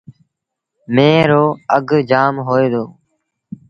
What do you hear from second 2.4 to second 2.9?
هوئي دو۔